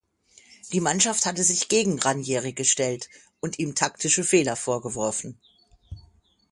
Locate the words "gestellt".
2.53-3.07